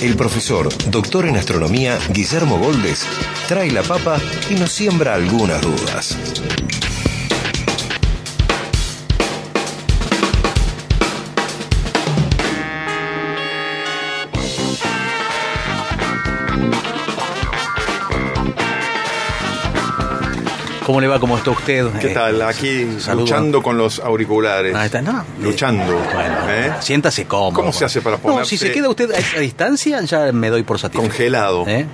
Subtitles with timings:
[0.00, 3.06] el profesor, doctor en astronomía, Guillermo Goldes,
[3.48, 4.18] trae la papa
[4.48, 6.16] y nos siembra algunas dudas.
[20.90, 21.20] ¿Cómo le va?
[21.20, 21.86] ¿Cómo está usted?
[22.00, 22.42] ¿Qué Eh, tal?
[22.42, 23.22] Aquí saludo.
[23.24, 24.74] luchando con los auriculares.
[24.74, 25.24] Ahí está, no.
[25.40, 25.84] Luchando.
[26.12, 26.72] Bueno, ¿eh?
[26.80, 27.52] siéntase cómodo.
[27.52, 30.50] ¿Cómo se hace para No, si se ponerse- queda usted a esa distancia, ya me
[30.50, 31.08] doy por satisfecho.
[31.08, 31.64] Congelado.
[31.68, 31.86] ¿Eh?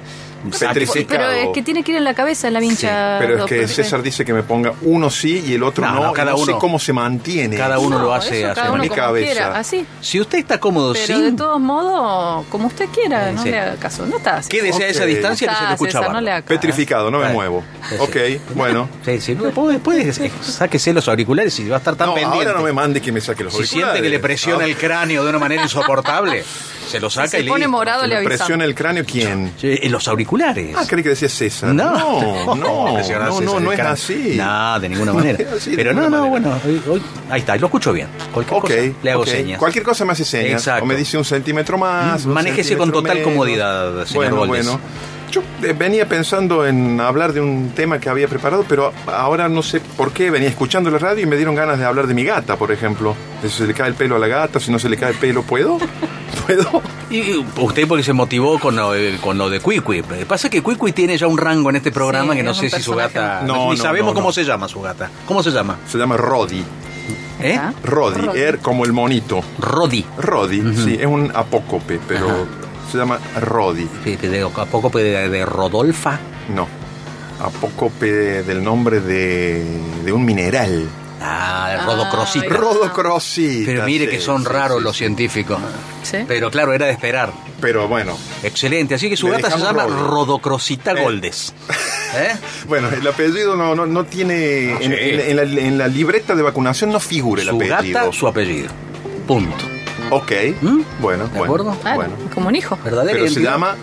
[0.58, 1.06] Petrificado.
[1.08, 3.16] Pero es que tiene que ir en la cabeza la vincha.
[3.18, 3.66] Pero es que.
[3.68, 6.02] César dice que me ponga uno sí y el otro No, no.
[6.06, 7.56] no, cada no sé uno- cómo se mantiene.
[7.56, 9.26] cada uno lo hace eso a su mi como cabeza.
[9.32, 9.86] quiera, así.
[10.00, 11.20] Si usted está cómodo Pero sin...
[11.24, 13.50] de todos modos, como usted quiera, no Sí.
[13.50, 14.06] le haga caso.
[14.06, 14.48] No está así.
[14.48, 16.32] Quédese a esa distancia que se Está, lo escucha César, no le bárbaro.
[16.36, 16.60] haga caso.
[16.60, 17.64] Petrificado, no me muevo.
[17.88, 18.02] Sí, sí.
[18.02, 18.88] Ok, bueno.
[19.04, 20.12] Sí, sí, puede, puede-
[20.42, 22.46] sáquese los auriculares y va a estar tan No, pendiente.
[22.48, 23.92] ahora no me mande que me saque los Si auriculares.
[23.92, 26.44] siente que le presiona Ah, el cráneo de una manera insoportable,
[26.86, 27.70] se lo saca Si se y pone listo.
[27.72, 28.38] morado, le me avisamos.
[28.38, 29.52] presiona el cráneo quién?
[29.60, 30.74] Sí, en los auriculares.
[30.76, 31.74] Ah, creí que decía César.
[31.74, 33.06] No, no, no, no, no, es
[33.76, 33.92] cráneo.
[33.92, 34.34] así.
[34.36, 35.44] No, de ninguna manera.
[35.56, 36.50] Así, Pero no, ninguna no, manera.
[36.60, 38.08] bueno, hoy, hoy- ahí está, lo escucho bien.
[38.32, 39.58] Cualquier Ok, cosa, le hago señas.
[39.58, 40.52] Cualquier cosa me hace señas.
[40.62, 40.84] Exacto.
[40.84, 42.24] O me dice un centímetro más.
[42.24, 43.30] Mm, un manéjese con total menos.
[43.32, 44.66] comodidad, señor Bueno, Goldes.
[44.66, 44.80] bueno.
[45.28, 49.60] Yo eh, venía pensando en hablar de un tema que había preparado, pero ahora no
[49.60, 50.30] sé por qué.
[50.30, 53.16] Venía escuchando la radio y me dieron ganas de hablar de mi gata, por ejemplo.
[53.42, 55.10] De si se le cae el pelo a la gata, si no se le cae
[55.10, 55.78] el pelo, ¿puedo?
[56.46, 56.82] ¿Puedo?
[57.10, 60.02] Y, usted porque se motivó con lo, de- con lo de Cuicui.
[60.28, 62.82] Pasa que Cuicui tiene ya un rango en este programa Sí, que no sé si
[62.82, 63.42] su gata...
[63.42, 65.10] No, ni no, sabemos no, cómo se llama su gata.
[65.26, 65.78] ¿Cómo se llama?
[65.88, 66.64] Se llama Rodi.
[67.40, 67.56] ¿Eh?
[67.60, 67.72] Ah.
[67.84, 68.40] Rodi, Rodi.
[68.40, 69.42] er como el monito.
[69.58, 70.04] Rodi.
[70.18, 72.36] Rodi, sí, es un apócope, pero Ajá.
[72.90, 73.88] se llama Rodi.
[74.04, 76.18] Sí, que de- ¿A poco de, de Rodolfa?
[76.54, 76.66] No,
[77.40, 79.64] apócope del nombre de,
[80.04, 80.88] de un mineral.
[81.20, 82.44] Ah, el Rodocrosita.
[82.44, 83.66] ahí Rodocrosita.
[83.66, 84.98] Pero mire sí, que son sí, raros sí, los sí.
[85.04, 85.58] científicos.
[86.10, 86.18] Sí.
[86.28, 87.32] Pero claro, era de esperar.
[87.60, 88.94] Pero bueno, Excelente.
[88.94, 89.86] Así que su gata se llama.
[89.86, 91.02] Rodocrosita Eh.
[91.02, 91.52] Goldes.
[92.16, 92.34] ¿Eh?
[92.68, 94.72] bueno, el apellido no, no, no tiene.
[94.72, 94.84] En, sí.
[94.84, 97.98] en- en la, en la libreta de vacunación no figura el Su apellido.
[98.00, 98.68] gata, su apellido.
[99.26, 99.64] Punto.
[100.10, 100.30] Ok,
[100.62, 100.80] ¿Mm?
[101.00, 101.44] bueno, ¿De bueno.
[101.44, 101.76] acuerdo?
[101.84, 102.12] Ah, bueno.
[102.32, 102.78] Como un hijo.
[102.84, 103.18] ¿Verdadero?
[103.18, 103.74] Pero se llama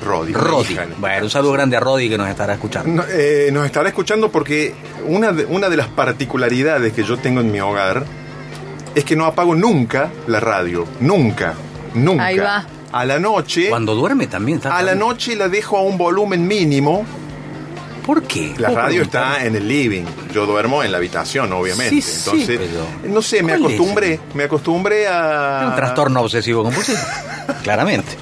[0.00, 0.28] en
[0.60, 2.88] este Bueno, un saludo grande a Rodi que nos estará escuchando.
[3.02, 4.74] No, eh, nos estará escuchando porque
[5.06, 8.04] una de, una de las particularidades que yo tengo en mi hogar
[8.94, 10.86] es que no apago nunca la radio.
[11.00, 11.54] Nunca.
[12.04, 12.24] Nunca.
[12.26, 12.64] Ahí va.
[12.92, 13.68] A la noche.
[13.68, 14.76] Cuando duerme también está.
[14.76, 17.04] A la noche la dejo a un volumen mínimo.
[18.06, 18.54] ¿Por qué?
[18.56, 19.32] La ¿Puedo radio preguntar?
[19.34, 20.04] está en el living.
[20.32, 22.00] Yo duermo en la habitación, obviamente.
[22.00, 22.58] Sí, sí, Entonces,
[23.02, 24.18] pero- no sé, me acostumbré.
[24.32, 25.60] Me acostumbré a.
[25.64, 26.98] Es un trastorno obsesivo compulsivo.
[27.62, 28.16] Claramente.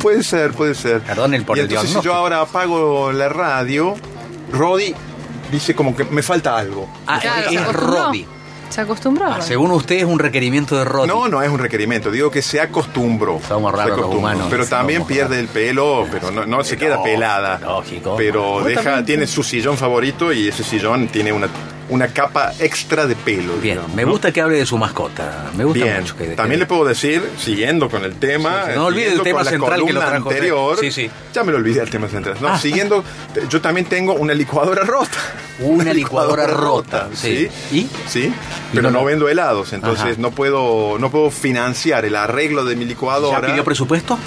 [0.00, 1.02] Puede ser, puede ser.
[1.02, 3.94] Perdone por y el entonces, si yo ahora apago la radio,
[4.52, 4.94] Rodi
[5.52, 6.88] dice como que me falta algo.
[7.06, 7.18] Ah,
[7.50, 8.12] es acostumbró.
[8.70, 9.26] Se acostumbró.
[9.26, 11.08] Ah, según usted es un requerimiento de Rodi.
[11.08, 13.40] No, no es un requerimiento, digo que se acostumbró.
[13.48, 14.18] Somos Se raros los acostumbró.
[14.18, 14.46] humanos.
[14.50, 15.38] Pero también Somos pierde raros.
[15.40, 17.58] el pelo, pero no, no se queda pelada.
[17.58, 18.16] lógico.
[18.16, 21.48] Pero deja, también- tiene su sillón favorito y ese sillón tiene una,
[21.88, 23.52] una capa extra de pelo.
[23.54, 24.10] Bien, digamos, me ¿no?
[24.10, 25.50] gusta que hable de su mascota.
[25.56, 28.70] Me gusta Bien, mucho que también que- le puedo decir, siguiendo con el tema, Sí,
[28.72, 31.10] sí, no olvide el tema central que lo trajo anterior, Sí, sí.
[31.32, 32.36] ya me lo olvidé el tema central.
[32.40, 32.58] No, Ah.
[32.58, 33.04] siguiendo,
[33.48, 35.18] yo también tengo una licuadora rota.
[35.58, 37.48] Una licuadora rota, sí.
[37.70, 37.76] sí.
[37.78, 37.88] ¿Y?
[38.10, 38.30] Sí,
[38.74, 40.14] pero no vendo helados, entonces Ajá.
[40.18, 43.40] no puedo no puedo financiar el arreglo de mi ¿Ya licuadora.
[43.46, 44.18] pidió presupuesto?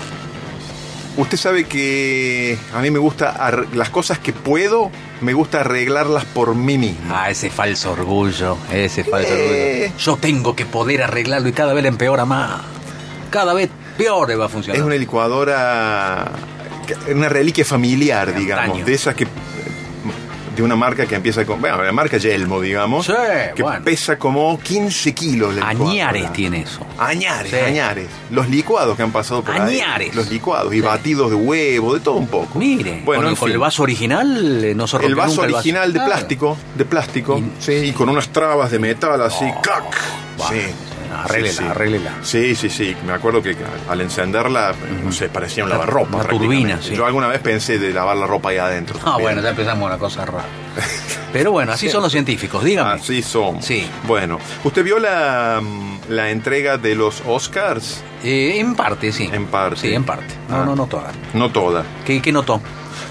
[1.20, 6.56] Usted sabe que a mí me gusta las cosas que puedo, me gusta arreglarlas por
[6.56, 7.14] mí mismo.
[7.14, 9.82] Ah, ese falso orgullo, ese falso Eh.
[9.90, 9.98] orgullo.
[10.00, 12.62] Yo tengo que poder arreglarlo y cada vez le empeora más.
[13.30, 14.80] Cada vez peor le va a funcionar.
[14.80, 16.32] Es una licuadora,
[17.14, 18.86] una reliquia familiar, De digamos, antaño.
[18.86, 19.28] de esas que
[20.60, 23.14] de una marca que empieza con, bueno, la marca Yelmo, digamos, Sí,
[23.56, 23.84] que bueno.
[23.84, 25.56] pesa como 15 kilos.
[25.56, 25.92] la licuadora.
[25.92, 26.86] Añares tiene eso.
[26.98, 27.58] Añares, Sí.
[27.58, 28.08] añares.
[28.30, 29.80] Los licuados que han pasado por ahí.
[29.80, 30.14] Añares.
[30.16, 32.60] Los licuados y batidos de huevo, de todo un poco.
[32.60, 35.48] Mire, bueno, con, en con el vaso original eh, no se rompió El vaso nunca
[35.48, 39.46] el original de plástico, de plástico, Y- sí, y con unas trabas de metal así,
[39.64, 39.84] ¡clac!
[40.38, 40.74] Bueno, sí.
[41.24, 41.64] Arréglela, Sí, sí.
[41.70, 42.12] arréglela.
[42.22, 42.96] Sí, sí, sí.
[43.06, 43.56] Me acuerdo que
[43.90, 44.74] al encenderla,
[45.04, 46.18] no sé, parecía un lavarropa.
[46.18, 46.96] una turbina, sí.
[46.96, 48.98] Yo alguna vez pensé de lavar la ropa ahí adentro.
[49.02, 49.24] Ah, también.
[49.24, 50.46] bueno, ya empezamos una cosa rara.
[51.34, 52.94] Pero bueno, así son los científicos, dígame.
[52.94, 53.64] Así somos.
[53.66, 53.86] Sí.
[54.08, 58.02] Bueno, usted vio la, mm, la entrega de los Oscars?
[58.24, 59.30] Eh, en parte, sí.
[59.32, 59.80] En parte.
[59.82, 60.34] Sí, en parte.
[60.50, 60.66] No, Ah.
[60.66, 61.12] no, no toda.
[61.36, 61.84] No toda.
[62.06, 62.62] ¿Qué, qué notó?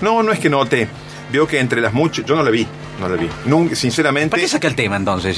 [0.01, 0.89] No, no es que note.
[1.31, 2.25] Veo que entre las muchas...
[2.25, 2.67] Yo no la vi,
[3.01, 3.29] no la vi.
[3.45, 4.31] Nunca, sinceramente...
[4.31, 5.37] ¿Para qué saca el tema entonces?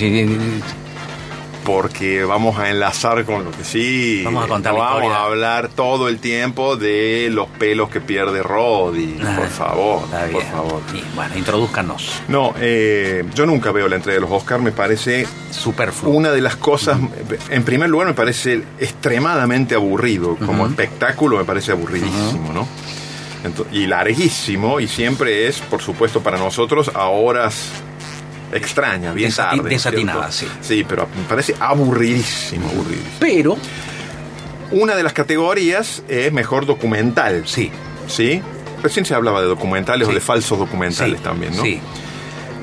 [1.71, 4.23] Porque vamos a enlazar con lo que sí.
[4.25, 8.01] Vamos a contar no la vamos a hablar todo el tiempo de los pelos que
[8.01, 9.21] pierde Roddy.
[9.23, 10.01] Ah, por favor,
[10.33, 10.83] por favor.
[10.93, 12.23] Y, bueno, introduzcanos.
[12.27, 14.61] No, eh, yo nunca veo la entrega de los Oscars.
[14.61, 16.13] Me parece Superfluo.
[16.13, 16.99] una de las cosas.
[17.51, 20.37] En primer lugar, me parece extremadamente aburrido.
[20.45, 22.67] Como espectáculo, me parece aburridísimo, ¿no?
[23.71, 27.71] Y larguísimo, y siempre es, por supuesto, para nosotros a horas
[28.53, 29.57] extrañas, bien Desati- tarde.
[29.57, 30.57] ¿no es desatinadas, cierto?
[30.63, 30.77] sí.
[30.79, 33.11] Sí, pero me parece aburridísimo, aburridísimo.
[33.21, 33.57] Pero,
[34.73, 37.43] Una de las categorías es mejor documental.
[37.47, 37.71] sí.
[38.07, 38.41] ¿Sí?
[38.83, 40.11] Recién se hablaba de documentales Sí.
[40.13, 41.63] o de falsos documentales sí, también, ¿no?
[41.63, 41.81] Sí.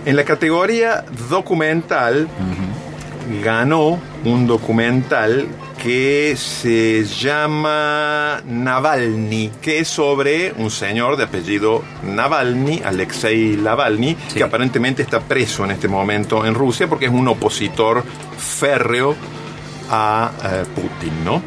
[0.05, 2.27] En la categoría documental
[3.43, 5.47] ganó un documental
[5.81, 14.35] que se llama Navalny, que es sobre un señor de apellido Navalny, Alexei Navalny, Sí.
[14.39, 18.03] que aparentemente está preso en este momento en Rusia porque es un opositor
[18.37, 19.15] férreo
[19.89, 21.41] a eh, Putin, ¿no?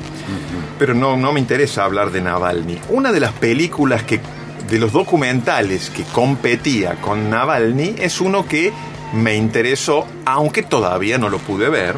[0.78, 2.78] Pero no, no me interesa hablar de Navalny.
[2.90, 4.20] Una de las películas que,
[4.68, 8.72] de los documentales que competía con Navalny es uno que
[9.12, 11.96] me interesó, aunque todavía no lo pude ver,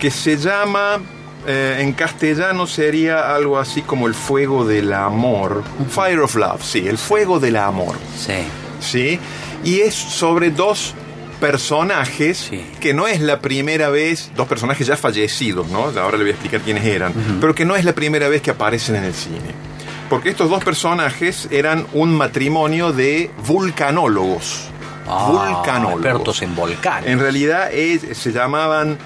[0.00, 1.00] que se llama,
[1.46, 5.62] eh, en castellano sería algo así como El Fuego del Amor.
[5.90, 7.96] Fire of Love, sí, El Fuego del Amor.
[8.18, 8.34] Sí.
[8.80, 9.18] ¿sí?
[9.64, 10.94] Y es sobre dos
[11.40, 12.64] personajes Sí.
[12.80, 15.86] que no es la primera vez, dos personajes ya fallecidos, ¿no?
[16.00, 18.50] Ahora le voy a explicar quiénes eran, pero que no es la primera vez que
[18.52, 19.52] aparecen en el cine.
[20.08, 24.68] Porque estos dos personajes eran un matrimonio de vulcanólogos.
[25.08, 26.04] Ah, vulcanólogos.
[26.04, 27.10] Expertos en volcanes.
[27.10, 28.98] En realidad es- se llamaban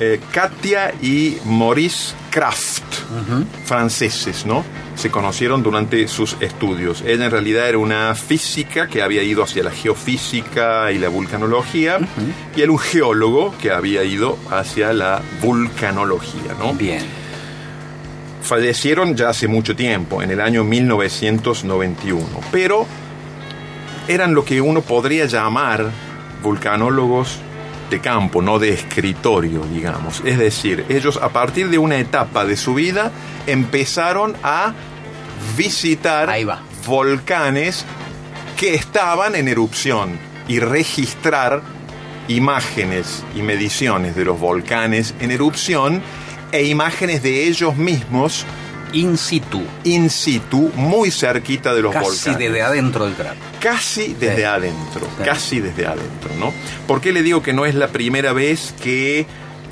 [0.00, 2.82] eh, Katia y Maurice Kraft,
[3.64, 4.64] franceses, ¿no?
[4.96, 7.02] Se conocieron durante sus estudios.
[7.06, 11.98] Ella en realidad era una física que había ido hacia la geofísica y la vulcanología,
[12.56, 16.74] y él un geólogo que había ido hacia la vulcanología, ¿no?
[16.74, 17.02] Bien.
[18.42, 22.86] fallecieron ya hace mucho tiempo, en el año 1991, pero
[24.06, 25.90] eran lo que uno podría llamar
[26.42, 27.38] vulcanólogos
[27.90, 30.22] de campo, no de escritorio, digamos.
[30.24, 33.12] Es decir, ellos a partir de una etapa de su vida
[33.46, 34.74] empezaron a
[35.56, 36.62] visitar Ahí va.
[36.86, 37.84] volcanes
[38.56, 41.62] que estaban en erupción y registrar
[42.28, 46.02] imágenes y mediciones de los volcanes en erupción
[46.52, 48.46] e imágenes de ellos mismos
[48.94, 49.62] In situ.
[49.84, 52.38] in situ, muy cerquita de los Casi volcanes.
[52.38, 53.38] desde adentro del cráter.
[53.60, 54.42] Casi desde Sí.
[54.44, 55.24] adentro, Sí.
[55.24, 56.52] casi desde adentro, ¿no?
[56.86, 59.26] ¿Por qué le digo que no es la primera vez que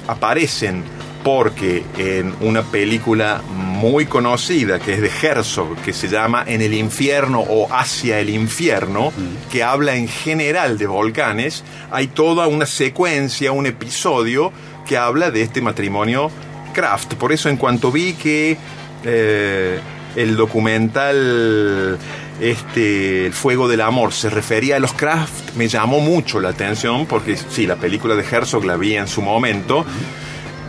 [0.08, 0.82] aparecen?
[1.24, 6.74] Porque en una película muy conocida que es de Herzog, que se llama En el
[6.74, 9.12] infierno o Hacia el infierno,
[9.50, 14.52] que habla en general de volcanes, hay toda una secuencia, un episodio
[14.84, 16.28] que habla de este matrimonio
[16.74, 17.14] Kraft.
[17.14, 18.56] Por eso en cuanto vi que
[19.04, 19.78] eh,
[20.16, 21.98] el documental
[22.40, 27.06] este El fuego del amor se refería a los Kraft, me llamó mucho la atención
[27.06, 29.84] porque sí, la película de Herzog la vi en su momento.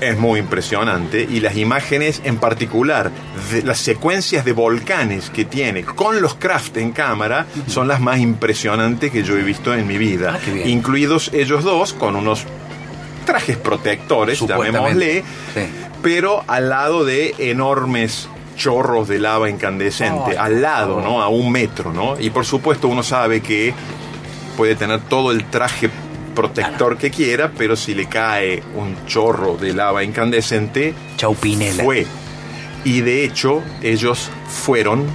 [0.02, 3.10] Es muy impresionante y las imágenes en particular,
[3.52, 8.20] de las secuencias de volcanes que tiene con los Kraft en cámara son las más
[8.20, 12.44] impresionantes que yo he visto en mi vida, Ah, incluidos ellos dos con unos
[13.26, 15.24] trajes protectores, llamémosle.
[15.54, 15.62] Sí.
[16.04, 21.22] Pero al lado de enormes chorros de lava incandescente, Ay, al lado, ¿no?
[21.24, 22.20] A un metro, ¿no?
[22.20, 23.74] Y por supuesto uno sabe que
[24.56, 25.90] puede tener todo el traje
[26.36, 31.84] protector que quiera, pero si le cae un chorro de lava incandescente, Chau Pinela.
[31.84, 32.06] fue.
[32.84, 35.06] Y de hecho, ellos fueron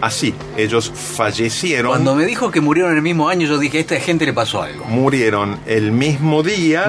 [0.00, 0.34] así.
[0.56, 1.92] Ellos fallecieron.
[1.92, 4.62] Cuando me dijo que murieron el mismo año, yo dije, a esta gente le pasó
[4.62, 4.84] algo.
[4.86, 6.88] murieron el mismo día.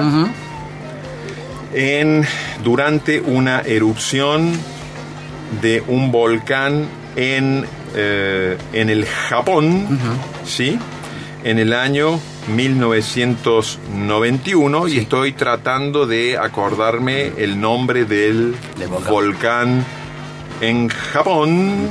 [1.74, 2.24] En
[2.62, 4.52] durante una erupción
[5.60, 9.98] de un volcán en, eh, en el Japón,
[10.44, 10.78] ¿sí?
[11.42, 18.54] En el año 1991 y estoy tratando de acordarme el nombre del
[18.88, 19.12] volcán.
[19.12, 19.84] volcán.
[20.60, 21.90] en Japón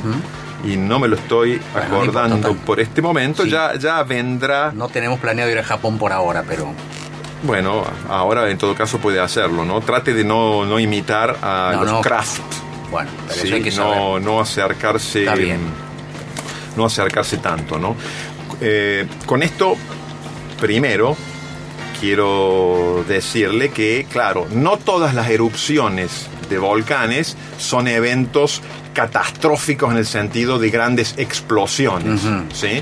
[0.63, 3.44] y no me lo estoy Bueno, no acordando por este momento.
[3.44, 3.50] Sí.
[3.50, 6.72] Ya, ya vendrá No tenemos planeado ir a Japón por ahora, pero
[7.44, 9.82] bueno, ahora en todo caso puede hacerlo, ¿no?
[9.82, 12.02] Trate de no, no imitar a No, los no.
[12.02, 12.40] craft.
[12.90, 13.48] bueno, pero ¿sí?
[13.48, 13.98] eso hay que saber.
[13.98, 15.20] no, no acercarse.
[15.20, 15.60] Está bien.
[16.76, 17.96] No acercarse tanto, ¿no?
[18.62, 19.76] Eh, con esto,
[20.60, 21.16] primero,
[22.00, 28.62] quiero decirle que, claro, no todas las erupciones de volcanes son eventos
[28.94, 32.22] catastróficos en el sentido de grandes explosiones.
[32.54, 32.82] ¿sí?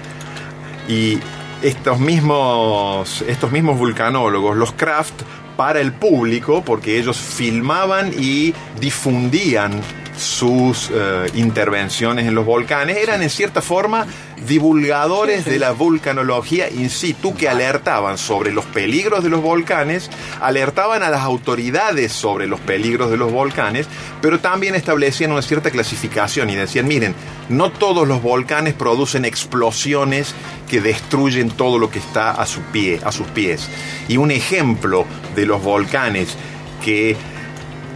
[0.88, 1.20] Y
[1.62, 5.22] estos mismos, estos mismos vulcanólogos, los Kraft,
[5.56, 9.72] para el público, porque ellos filmaban y difundían
[10.22, 14.06] sus eh, intervenciones en los volcanes, eran en cierta forma
[14.48, 16.70] divulgadores de la vulcanología.
[16.70, 20.10] In situ que alertaban sobre los peligros de los volcanes,
[20.40, 23.88] alertaban a las autoridades sobre los peligros de los volcanes,
[24.22, 27.16] pero también establecían una cierta clasificación y decían, miren,
[27.50, 30.34] no todos los volcanes producen explosiones
[30.70, 33.70] que destruyen todo lo que está a su pie, a sus pies.
[34.08, 36.36] Y un ejemplo de los volcanes
[36.84, 37.16] que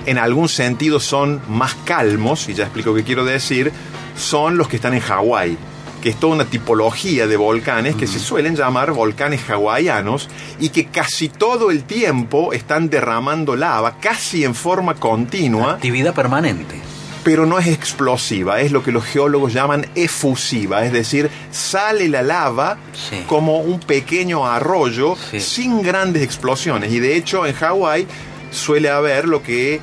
[0.06, 3.72] en algún sentido son más calmos, y ya explico qué quiero decir,
[4.18, 5.58] son los que están en Hawái
[6.02, 10.86] que es toda una tipología de volcanes que se suelen llamar volcanes hawaianos y que
[10.86, 15.72] casi todo el tiempo están derramando lava, casi en forma continua.
[15.72, 16.80] Actividad permanente.
[17.24, 22.22] Pero no es explosiva, es lo que los geólogos llaman efusiva, es decir, sale la
[22.22, 23.24] lava Sí.
[23.26, 25.40] como un pequeño arroyo Sí.
[25.40, 26.92] sin grandes explosiones.
[26.94, 28.06] Y de hecho en Hawái
[28.52, 29.82] suele haber lo que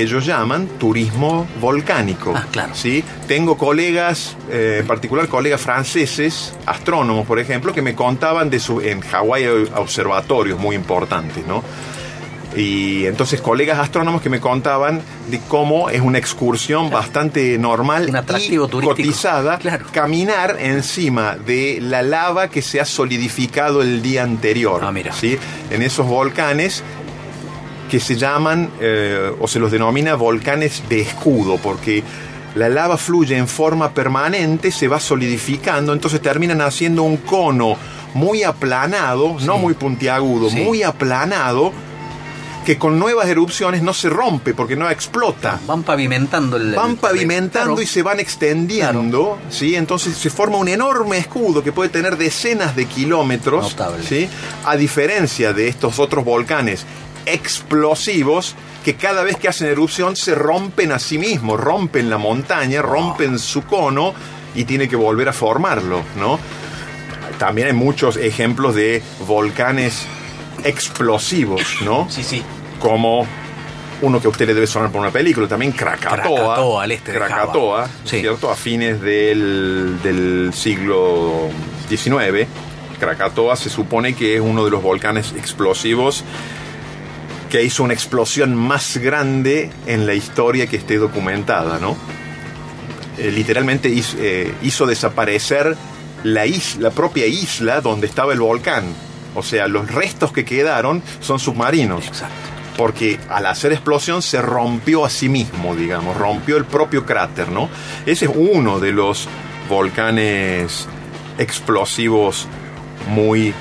[0.00, 2.32] ellos llaman turismo volcánico.
[2.36, 2.74] Ah, claro.
[2.74, 3.02] ¿sí?
[3.28, 8.80] Tengo colegas, eh, en particular colegas franceses, astrónomos, por ejemplo, que me contaban de su.
[8.80, 11.62] En Hawái hay observatorios muy importantes, ¿no?
[12.56, 18.14] Y entonces colegas astrónomos que me contaban de cómo es una excursión bastante normal Un
[18.14, 18.94] atractivo y turístico.
[18.96, 19.86] cotizada Claro.
[19.92, 24.82] caminar encima de la lava que se ha solidificado el día anterior.
[24.84, 25.12] Ah, mira.
[25.12, 25.36] ¿sí?
[25.70, 26.84] En esos volcanes
[27.94, 32.02] que se llaman eh, o se los denomina volcanes de escudo, porque
[32.56, 37.76] la lava fluye en forma permanente, se va solidificando, entonces terminan haciendo un cono
[38.14, 40.56] muy aplanado, no muy puntiagudo, Sí.
[40.56, 41.72] muy aplanado,
[42.66, 45.60] que con nuevas erupciones no se rompe porque no explota.
[45.64, 46.74] Van pavimentando el.
[46.74, 47.82] Van el- pavimentando claro.
[47.82, 49.76] y se van extendiendo, ¿sí?
[49.76, 54.02] Entonces se forma un enorme escudo que puede tener decenas de kilómetros, Notable.
[54.04, 54.28] ¿sí?
[54.64, 56.84] A diferencia de estos otros volcanes
[57.26, 58.54] explosivos
[58.84, 63.38] que cada vez que hacen erupción se rompen a sí mismos, rompen la montaña, rompen
[63.38, 64.14] su cono
[64.54, 66.38] y tiene que volver a formarlo, ¿no?
[67.38, 70.06] También hay muchos ejemplos de volcanes
[70.64, 72.06] explosivos, ¿no?
[72.10, 72.42] Sí, sí.
[72.78, 73.26] como
[74.02, 76.18] uno que a usted le debe sonar por una película, también Krakatoa.
[76.20, 77.88] Krakatoa, al este Krakatoa.
[78.04, 78.20] Sí.
[78.20, 78.50] ¿cierto?
[78.50, 81.48] A fines del, del siglo
[81.88, 82.46] XIX.
[83.00, 86.24] Krakatoa se supone que es uno de los volcanes explosivos
[87.54, 91.96] que hizo una explosión más grande en la historia que esté documentada, ¿no?
[93.16, 95.76] Eh, literalmente hizo, eh, hizo desaparecer
[96.24, 98.82] la, is- la propia isla donde estaba el volcán.
[99.36, 102.04] O sea, los restos que quedaron son submarinos.
[102.08, 102.34] Exacto.
[102.76, 107.68] Porque al hacer explosión se rompió a sí mismo, digamos, rompió el propio cráter, ¿no?
[108.04, 109.28] Ese es uno de los
[109.68, 110.88] volcanes
[111.38, 112.48] explosivos
[113.10, 113.54] muy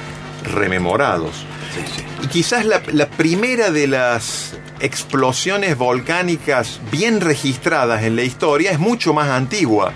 [0.52, 1.46] rememorados.
[1.76, 2.04] Sí, sí.
[2.24, 8.80] Y quizás la, la primera de las explosiones volcánicas bien registradas en la historia es
[8.80, 9.94] mucho más antigua.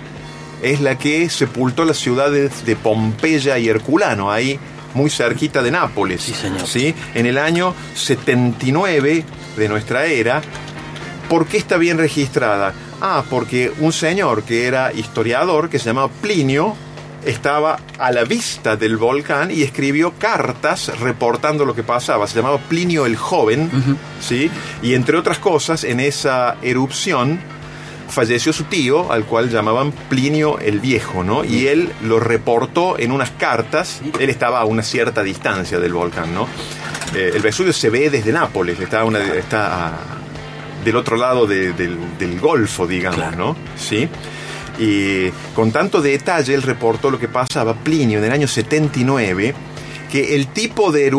[0.62, 4.58] Es la que sepultó las ciudades de Pompeya y Herculano, ahí
[4.94, 6.22] muy cerquita de Nápoles.
[6.22, 6.66] Sí, señor.
[6.66, 6.94] ¿sí?
[7.14, 9.24] En el año 79
[9.56, 10.42] de nuestra era.
[11.28, 12.72] ¿Por qué está bien registrada?
[13.00, 16.74] Ah, porque un señor que era historiador, que se llamaba Plinio,
[17.24, 22.26] estaba a la vista del volcán y escribió cartas reportando lo que pasaba.
[22.26, 23.70] Se llamaba Plinio el Joven,
[24.20, 24.50] ¿sí?
[24.82, 27.38] Y entre otras cosas, en esa erupción
[28.08, 31.44] falleció su tío, al cual llamaban Plinio el Viejo, ¿no?
[31.44, 34.00] Y él lo reportó en unas cartas.
[34.18, 36.48] Él estaba a una cierta distancia del volcán, ¿no?
[37.14, 39.98] Eh, el Vesubio se ve desde Nápoles, está, una- está a-
[40.84, 43.36] del otro lado de- del, del Golfo, digamos, Claro.
[43.36, 43.56] ¿no?
[43.76, 44.08] Sí.
[44.78, 49.54] Y con tanto detalle él reportó lo que pasaba Plinio en el año 79,
[50.10, 51.10] que el tipo de,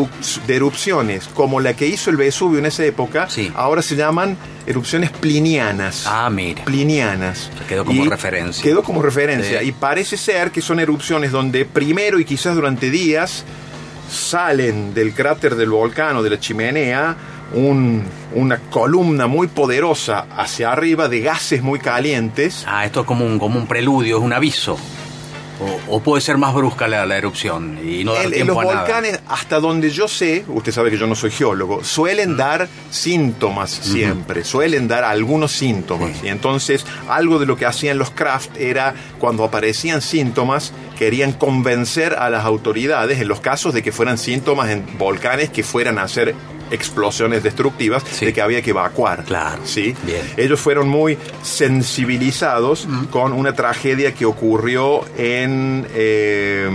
[0.46, 3.52] de erupciones como la que hizo el Vesubio en esa época, Sí.
[3.54, 4.36] ahora se llaman
[4.66, 6.64] erupciones plinianas Ah, mira.
[6.64, 7.50] plinianas.
[7.58, 8.62] sea, quedó como referencia.
[8.64, 9.60] Quedó como referencia.
[9.60, 9.66] Sí.
[9.68, 13.44] Y parece ser que son erupciones donde primero y quizás durante días
[14.10, 17.16] salen del cráter del volcán o de la chimenea
[17.54, 18.04] un-
[18.34, 22.64] una columna muy poderosa hacia arriba de gases muy calientes.
[22.66, 24.78] Ah, esto es como un, como un preludio, es un aviso.
[25.88, 28.62] O, o puede ser más brusca la, la erupción y no dar en tiempo los
[28.62, 28.80] a nada.
[28.86, 33.70] volcanes, hasta donde yo sé, usted sabe que yo no soy geólogo, suelen dar síntomas
[33.70, 36.12] siempre, suelen dar algunos síntomas.
[36.18, 36.26] Sí.
[36.26, 42.14] Y entonces, algo de lo que hacían los craft era, cuando aparecían síntomas, querían convencer
[42.14, 46.08] a las autoridades, en los casos de que fueran síntomas en volcanes que fueran a
[46.08, 46.34] ser
[46.70, 48.26] explosiones destructivas Sí.
[48.26, 49.24] de que había que evacuar.
[49.24, 49.62] Claro.
[49.64, 49.94] ¿sí?
[50.04, 50.22] Bien.
[50.36, 56.68] Ellos fueron muy sensibilizados con una tragedia que ocurrió en, eh,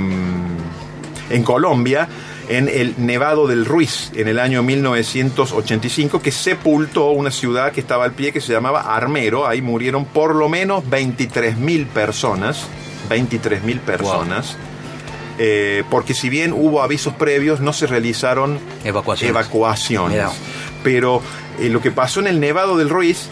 [1.29, 2.07] en Colombia,
[2.47, 8.03] en el Nevado del Ruiz, en el año 1985, que sepultó una ciudad que estaba
[8.05, 9.47] al pie que se llamaba Armero.
[9.47, 12.67] Ahí murieron por lo menos 23.000 personas.
[13.09, 14.57] 23.000 personas.
[15.38, 19.30] Eh, porque si bien hubo avisos previos, no se realizaron Evacuaciones.
[19.30, 20.24] evacuaciones.
[20.84, 21.22] Pero
[21.60, 23.27] eh, lo que pasó en el Nevado del Ruiz,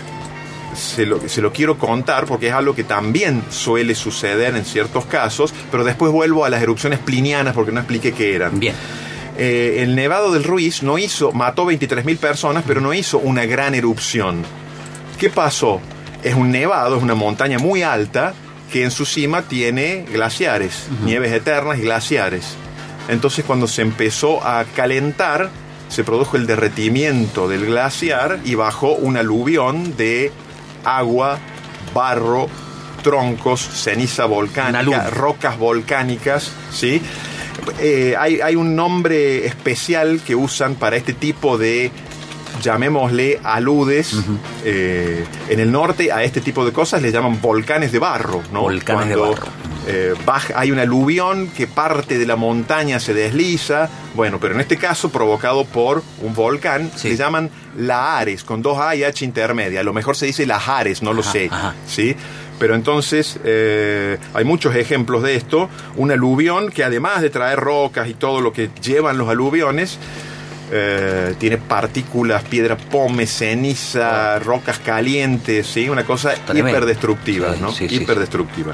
[0.75, 5.05] se lo, se lo quiero contar porque es algo que también suele suceder en ciertos
[5.05, 8.59] casos, pero después vuelvo a las erupciones plinianas porque no expliqué qué eran.
[8.59, 8.75] Bien.
[9.37, 13.73] Eh, el Nevado del Ruiz no hizo, mató 23.000 personas, pero no hizo una gran
[13.75, 14.43] erupción.
[15.17, 15.79] ¿Qué pasó?
[16.21, 18.33] Es un nevado, es una montaña muy alta
[18.73, 22.55] que en su cima tiene glaciares, nieves eternas y glaciares.
[23.07, 25.51] Entonces cuando se empezó a calentar,
[25.89, 30.31] se produjo el derretimiento del glaciar y bajó un aluvión de
[30.83, 31.37] agua,
[31.93, 32.47] barro,
[33.03, 36.99] troncos, ceniza volcánica, rocas volcánicas, ¿sí?
[37.79, 41.91] Eh, hay, hay un nombre especial que usan para este tipo de,
[42.63, 44.15] llamémosle, aludes.
[44.63, 48.61] Eh, en el norte a este tipo de cosas le llaman volcanes de barro, ¿no?
[48.61, 49.47] Volcanes de Cuando, barro.
[49.87, 54.61] eh, baja- hay un aluvión que parte de la montaña se desliza, bueno, pero en
[54.61, 57.09] este caso provocado por un volcán, Sí.
[57.09, 59.81] le llaman Lahares, con dos A y H intermedia.
[59.81, 61.49] A lo mejor se dice Lahares, no lo Ajá, sé.
[61.51, 61.73] ajá.
[61.87, 62.15] ¿sí?
[62.59, 65.69] Pero entonces eh, hay muchos ejemplos de esto.
[65.97, 69.97] Un aluvión que además de traer rocas y todo lo que llevan los aluviones,
[70.75, 75.87] eh, tiene partículas, piedra pome, ceniza, rocas calientes, ¿sí?
[75.87, 77.71] Una cosa hiperdestructiva, ¿no?
[77.71, 78.73] sí, sí, hiperdestructiva.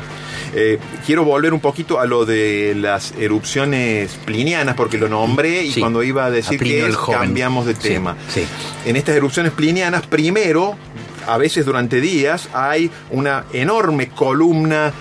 [0.55, 5.73] Eh, quiero volver un poquito a lo de las erupciones plinianas, porque lo nombré y
[5.73, 8.15] cuando iba a decir que es, cambiamos de tema.
[8.29, 8.45] sí.
[8.85, 10.77] En estas erupciones plinianas, primero,
[11.27, 14.93] a veces durante días, hay una enorme columna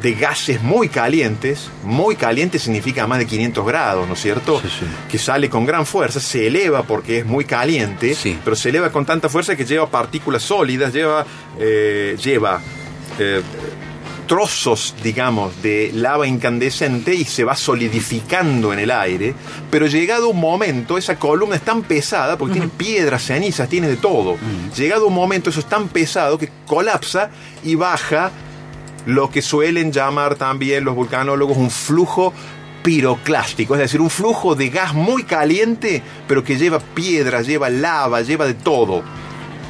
[0.00, 4.60] de gases muy calientes, muy caliente significa más de 500 grados, ¿no es cierto?
[4.60, 4.86] Sí, sí.
[5.10, 8.38] Que sale con gran fuerza, se eleva porque es muy caliente, Sí.
[8.44, 11.26] pero se eleva con tanta fuerza que lleva partículas sólidas, lleva,
[11.58, 12.60] eh, lleva
[13.18, 13.42] eh,
[14.28, 19.34] trozos, digamos, de lava incandescente y se va solidificando en el aire,
[19.70, 23.96] pero llegado un momento, esa columna es tan pesada, porque tiene piedras, cenizas, tiene de
[23.96, 24.36] todo,
[24.76, 27.30] llegado un momento eso es tan pesado que colapsa
[27.64, 28.30] y baja
[29.08, 32.32] lo que suelen llamar también los vulcanólogos un flujo
[32.82, 38.20] piroclástico, es decir, un flujo de gas muy caliente, pero que lleva piedras, lleva lava,
[38.22, 39.02] lleva de todo.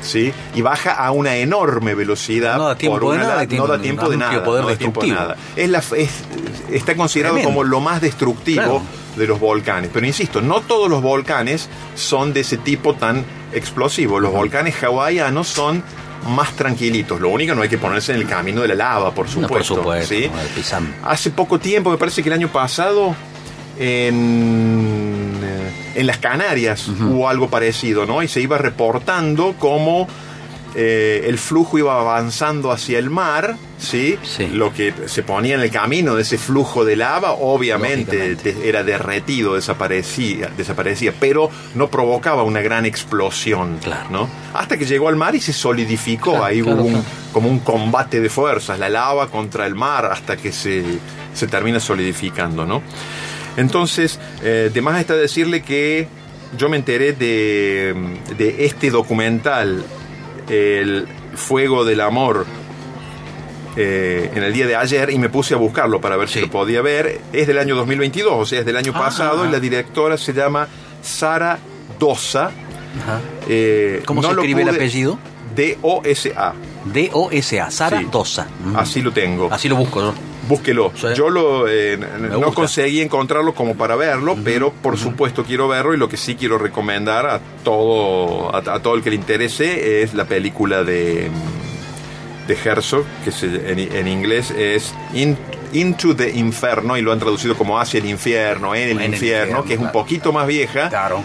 [0.00, 0.32] ¿Sí?
[0.54, 2.56] Y baja a una enorme velocidad.
[2.56, 4.44] No da tiempo por de una nada y tiene no da tiempo de nada.
[4.44, 5.34] poder no da tiempo de destructivo.
[5.34, 5.36] nada.
[5.56, 6.22] Es la, es-
[6.70, 7.58] está considerado Tremendo.
[7.58, 8.82] como lo más destructivo Claro.
[9.16, 9.90] de los volcanes.
[9.92, 14.20] Pero insisto, no todos los volcanes son de ese tipo tan explosivo.
[14.20, 15.82] Los volcanes hawaianos son
[16.26, 17.20] más tranquilitos.
[17.20, 19.54] Lo único no hay que ponerse en el camino de la lava, por No, supuesto.
[19.54, 20.14] por supuesto.
[20.14, 20.30] ¿sí?
[21.04, 23.14] Hace poco tiempo, me parece que el año pasado,
[23.78, 28.22] en, eh, en las Canarias hubo algo parecido, ¿no?
[28.22, 30.08] Y se iba reportando cómo
[30.74, 34.18] eh, el flujo iba avanzando hacia el mar, ¿sí?
[34.22, 34.46] Sí.
[34.48, 39.54] Lo que se ponía en el camino de ese flujo de lava, obviamente era derretido,
[39.54, 44.10] desaparecía, desaparecía, pero no provocaba una gran explosión, Claro.
[44.10, 44.28] ¿no?
[44.54, 47.60] Hasta que llegó al mar y se solidificó, Claro, ahí claro, hubo un, como un
[47.60, 50.82] combate de fuerzas, la lava contra el mar hasta que se,
[51.34, 52.82] se termina solidificando, ¿no?
[53.56, 56.06] Entonces, eh, de más está decirle que
[56.56, 57.94] yo me enteré de,
[58.36, 59.84] de este documental,
[60.48, 62.46] El Fuego del Amor,
[63.80, 66.50] eh, en el día de ayer y me puse a buscarlo para ver si lo
[66.50, 67.20] podía ver.
[67.32, 70.32] Es del año 2022, o sea, es del año Ah, pasado, y la directora se
[70.32, 70.66] llama
[71.00, 71.58] Sara
[71.98, 72.50] Dosa.
[73.48, 75.18] Eh, ¿Cómo no se escribe el apellido?
[75.54, 76.54] D-O-S-A.
[76.92, 78.06] D-O-S-A, Sara Sí.
[78.10, 78.48] Dosa.
[78.64, 78.76] Mm.
[78.76, 79.48] Así lo tengo.
[79.52, 80.14] Así lo busco yo.
[80.48, 80.92] Búsquelo.
[80.94, 81.08] Sí.
[81.14, 82.54] Yo lo eh, no gusta.
[82.54, 86.56] conseguí encontrarlo como para verlo, pero por supuesto quiero verlo y lo que sí quiero
[86.58, 91.28] recomendar a todo a, a todo el que le interese es la película de
[92.48, 95.36] de Herzog que se- en, en inglés es In-
[95.72, 99.12] Into the Inferno y lo han traducido como hacia el infierno, en el, En el
[99.14, 101.22] infierno, que es un poquito más vieja Claro.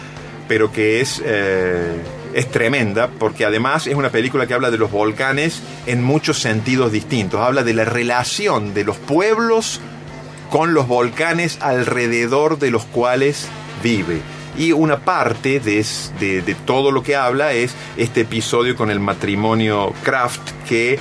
[0.48, 1.96] pero que es, eh,
[2.34, 6.92] es tremenda, porque además es una película que habla de los volcanes en muchos sentidos
[6.92, 7.40] distintos.
[7.40, 9.80] Habla de la relación de los pueblos
[10.50, 13.48] con los volcanes alrededor de los cuales
[13.82, 14.20] vive.
[14.58, 15.86] Y una parte de,
[16.20, 21.00] de- de todo lo que habla es este episodio con el matrimonio Kraft que,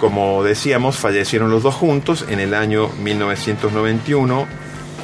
[0.00, 4.46] como decíamos, fallecieron los dos juntos en el año 1991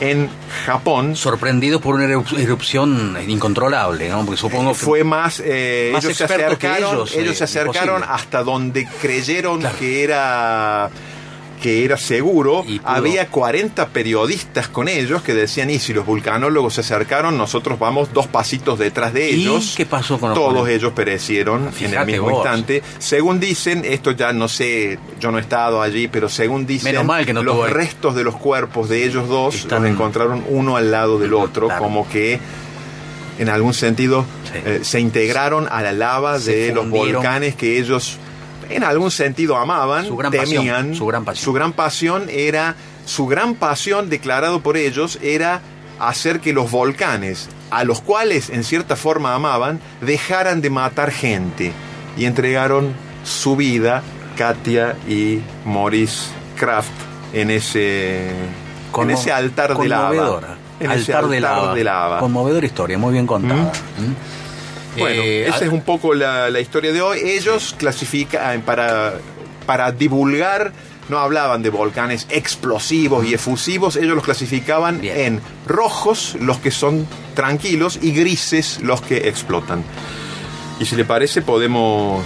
[0.00, 0.30] en
[0.64, 4.24] Japón Sorprendidos por una erup- erupción incontrolable, ¿no?
[4.24, 4.78] Porque supongo que...
[4.78, 8.14] fue más, eh, Más ellos se que acercaron, ellos, ellos, eh, se acercaron imposible.
[8.14, 9.76] hasta donde creyeron Claro.
[9.78, 10.90] que era
[11.60, 12.64] que era seguro.
[12.66, 12.80] Y.
[12.84, 18.12] Había 40 periodistas con ellos que decían, y si los vulcanólogos se acercaron, nosotros vamos
[18.12, 19.74] dos pasitos detrás de ¿Y ellos.
[19.76, 22.34] qué pasó con los Todos ellos perecieron en el mismo vos.
[22.46, 22.82] instante.
[22.98, 27.04] Según dicen, esto ya no sé, yo no he estado allí, pero según dicen, Menos
[27.06, 30.76] mal que no los restos de los cuerpos de ellos dos Están- los encontraron uno
[30.76, 31.82] al lado del otro, Claro.
[31.82, 32.38] como que
[33.38, 34.58] en algún sentido Sí.
[34.64, 38.18] eh, se integraron a la lava Se de los volcanes que ellos
[38.70, 40.56] en algún sentido amaban, Su gran temían.
[40.88, 41.44] pasión, su gran pasión.
[41.44, 45.60] Su gran pasión era, su gran pasión declarado por ellos era
[45.98, 51.72] hacer que los volcanes, a los cuales en cierta forma amaban, dejaran de matar gente
[52.16, 54.02] y entregaron su vida,
[54.36, 56.90] Katia y Maurice Kraft,
[57.32, 58.30] en ese,
[58.96, 60.08] en ese altar de lava.
[60.08, 60.56] conmovedora.
[60.80, 61.74] En ese altar, de, lava.
[61.74, 62.18] de lava.
[62.20, 63.64] Conmovedora historia, muy bien contada.
[63.98, 64.39] ¿Mm?
[65.00, 67.18] Bueno, Eh, esa ah, es un poco la, la historia de hoy.
[67.24, 69.14] Ellos clasifican para,
[69.66, 70.72] para divulgar,
[71.08, 75.18] no hablaban de volcanes explosivos y efusivos, ellos los clasificaban Bien.
[75.18, 79.82] en rojos, los que son tranquilos, y grises, los que explotan.
[80.78, 82.24] Y si le parece, podemos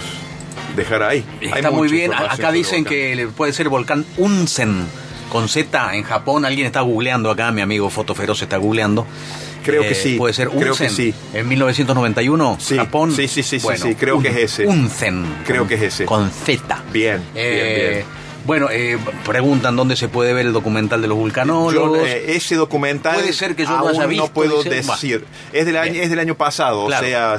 [0.77, 1.25] dejar ahí.
[1.41, 2.13] Hay Está muy bien.
[2.13, 4.87] Acá dicen que puede ser el volcán Unsen
[5.35, 6.45] con Z en Japón.
[6.45, 9.03] Alguien está googleando acá, mi amigo Fotoferoz está googleando.
[9.03, 10.87] Eh, Creo que sí, Puede ser creo Unsen.
[10.89, 11.15] que sí.
[11.33, 13.11] En 1991, Sí, Japón.
[13.11, 14.67] sí, sí, sí, sí, Bueno, sí, creo que es ese.
[14.69, 15.25] Unsen.
[15.45, 16.05] Creo con- que es ese.
[16.05, 16.83] Con Z.
[16.93, 18.25] Bien, Eh, bien, bien.
[18.47, 21.99] Bueno, eh, preguntan dónde se puede ver el documental de los vulcanólogos.
[21.99, 25.25] Yo, eh, ese documental Puede ser que yo aún haya visto, no puedo dice, decir.
[25.53, 27.05] Es del año, es del año pasado, Claro.
[27.07, 27.39] o sea,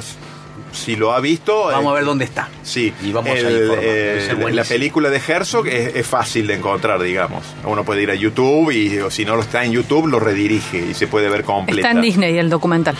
[0.76, 1.66] si lo ha visto.
[1.66, 2.48] Vamos eh, a ver dónde está.
[2.62, 3.78] Sí, Y vamos a El, informar.
[3.82, 7.44] eh, la película de Herzog es, es fácil de encontrar, digamos.
[7.64, 10.78] Uno puede ir a YouTube y o si no lo está en YouTube lo redirige
[10.90, 11.88] y se puede ver completa.
[11.88, 12.94] Está en Disney el documental.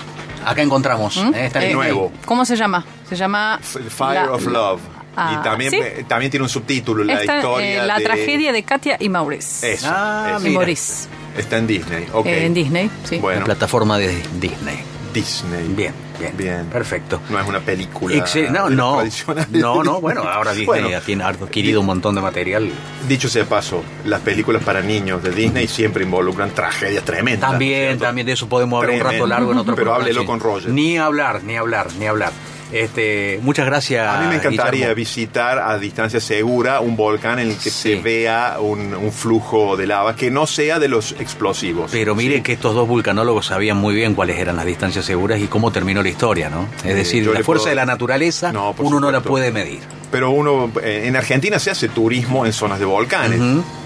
[0.44, 1.16] Acá encontramos.
[1.16, 1.34] ¿Mm?
[1.34, 2.12] eh, está Eh, en nuevo.
[2.24, 2.84] ¿Cómo se llama?
[3.08, 4.80] Se llama Fire La- of Love.
[5.18, 5.78] Ah, y también, ¿sí?
[5.80, 9.08] eh, también tiene un subtítulo, la Esta, historia eh, la de- tragedia de Katia y
[9.08, 9.72] Maurice.
[9.72, 10.40] Eso, Ah, eso.
[10.40, 10.58] y mira.
[10.60, 11.08] Maurice.
[11.38, 12.26] Está en Disney, ok.
[12.26, 13.16] Eh, en Disney, sí.
[13.16, 14.78] La Bueno, plataforma de Disney.
[15.20, 15.66] Disney.
[15.68, 16.36] Bien, bien.
[16.36, 16.66] Bien.
[16.66, 17.20] Perfecto.
[17.30, 18.96] No es una película Excel- no, no.
[18.96, 19.50] tradicionales.
[19.50, 22.70] No, no, bueno, ahora Disney Bueno, ya tiene ha adquirido un montón de material.
[23.08, 27.50] Dicho sea paso, las películas para niños de Disney siempre involucran tragedias tremendas.
[27.50, 28.04] También, ¿cierto?
[28.04, 30.26] también de eso podemos hablar un rato largo en otro Pero programa, háblelo sí.
[30.26, 30.70] con Roger.
[30.70, 32.32] Ni hablar, ni hablar, ni hablar.
[32.72, 34.06] Este, muchas gracias.
[34.08, 34.94] A mí me encantaría Guillermo.
[34.96, 37.94] visitar a distancia segura un volcán en el que Sí.
[37.94, 41.90] se vea un, un flujo de lava que no sea de los explosivos.
[41.92, 42.42] Pero mire Sí.
[42.42, 46.02] que estos dos vulcanólogos sabían muy bien cuáles eran las distancias seguras y cómo terminó
[46.02, 46.68] la historia, ¿no?
[46.78, 49.80] Es Eh, decir, la fuerza puedo- de la naturaleza No, uno no la puede medir.
[50.16, 53.38] Pero uno, eh, en Argentina se hace turismo en zonas de volcanes.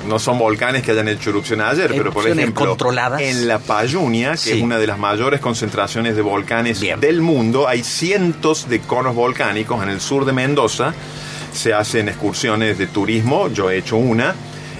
[0.07, 3.21] No son volcanes que hayan hecho erupción ayer, pero por ejemplo, controladas.
[3.21, 4.53] en la Payunia, que Sí.
[4.53, 7.01] es una de las mayores concentraciones de volcanes Bien.
[7.01, 10.95] del mundo, hay cientos de conos volcánicos en el sur de Mendoza.
[11.53, 14.37] Se hacen excursiones de turismo, yo he hecho una.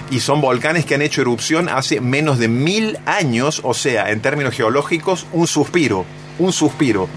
[0.09, 4.21] Y son volcanes que han hecho erupción hace menos de mil años, o sea, en
[4.21, 6.05] términos geológicos, un suspiro.
[6.39, 7.09] Un suspiro.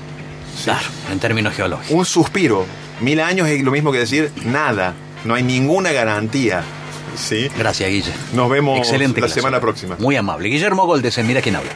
[0.57, 0.65] Sí.
[0.65, 1.97] Claro, en términos geológicos.
[1.97, 2.67] Un suspiro.
[3.01, 4.95] Mil años es lo mismo que decir nada.
[5.25, 6.63] No hay ninguna garantía.
[7.17, 7.49] ¿Sí?
[7.57, 8.13] Gracias, Guille.
[8.35, 9.41] Nos vemos Excelente la clase.
[9.41, 9.97] semana próxima.
[9.99, 10.49] Muy amable.
[10.49, 11.73] Guillermo Goldes, en Mira quién habla.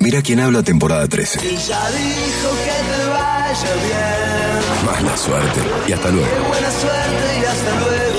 [0.00, 1.40] Mira quién habla temporada 13.
[1.46, 4.86] Y ya dijo que te vaya bien.
[4.86, 5.60] Más la suerte.
[5.88, 6.28] Y hasta luego.
[6.48, 8.11] Buena suerte y hasta luego.